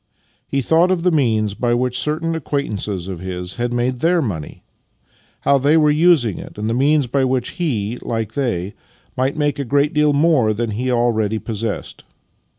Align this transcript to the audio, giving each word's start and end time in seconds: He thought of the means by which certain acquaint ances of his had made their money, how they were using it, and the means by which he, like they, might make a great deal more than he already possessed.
He 0.47 0.63
thought 0.63 0.89
of 0.89 1.03
the 1.03 1.11
means 1.11 1.53
by 1.53 1.75
which 1.75 1.99
certain 1.99 2.33
acquaint 2.33 2.73
ances 2.73 3.07
of 3.07 3.19
his 3.19 3.57
had 3.57 3.71
made 3.71 3.99
their 3.99 4.19
money, 4.19 4.63
how 5.41 5.59
they 5.59 5.77
were 5.77 5.91
using 5.91 6.39
it, 6.39 6.57
and 6.57 6.67
the 6.67 6.73
means 6.73 7.05
by 7.05 7.23
which 7.23 7.49
he, 7.61 7.99
like 8.01 8.33
they, 8.33 8.73
might 9.15 9.37
make 9.37 9.59
a 9.59 9.63
great 9.63 9.93
deal 9.93 10.13
more 10.13 10.53
than 10.55 10.71
he 10.71 10.91
already 10.91 11.37
possessed. 11.37 12.03